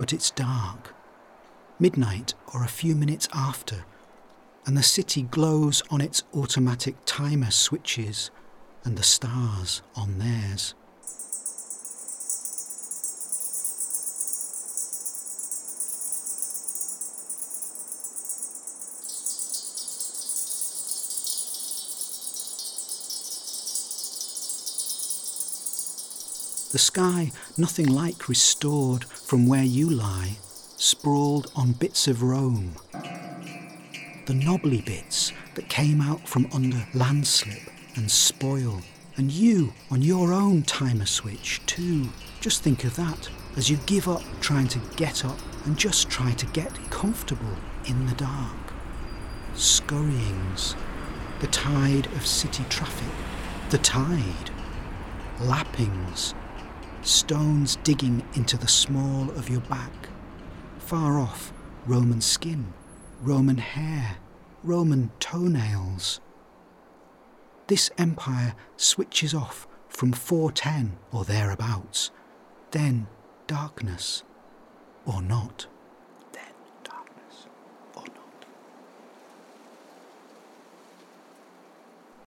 [0.00, 0.94] but it's dark.
[1.78, 3.84] Midnight or a few minutes after,
[4.64, 8.30] and the city glows on its automatic timer switches
[8.82, 10.74] and the stars on theirs.
[26.70, 30.36] The sky nothing like restored from where you lie,
[30.76, 32.76] sprawled on bits of Rome.
[34.26, 38.82] The knobbly bits that came out from under landslip and spoil.
[39.16, 42.08] And you on your own timer switch too.
[42.40, 46.30] Just think of that as you give up trying to get up and just try
[46.34, 47.56] to get comfortable
[47.86, 48.72] in the dark.
[49.56, 50.76] Scurryings,
[51.40, 53.12] the tide of city traffic,
[53.70, 54.50] the tide,
[55.40, 56.32] lappings,
[57.02, 60.08] stones digging into the small of your back.
[60.78, 61.52] Far off,
[61.86, 62.72] Roman skin,
[63.22, 64.16] Roman hair,
[64.62, 66.20] Roman toenails.
[67.66, 72.10] This empire switches off from 410 or thereabouts,
[72.70, 73.06] then
[73.46, 74.22] darkness
[75.06, 75.66] or not.